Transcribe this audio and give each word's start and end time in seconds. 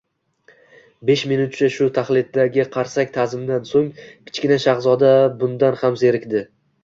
Besh 1.09 1.23
minutcha 1.31 1.67
shu 1.75 1.89
taxlitdagi 1.97 2.65
qarsak-ta’zimdan 2.77 3.69
so‘ng 3.73 3.93
Kichkina 4.29 4.59
shahzoda 4.65 5.11
bundan 5.43 5.77
ham 5.85 6.01
zerikdi. 6.05 6.43